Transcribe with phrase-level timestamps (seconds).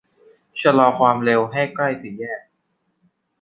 [0.61, 2.41] ชะลอความเร็วให้ใกล้สี่แยก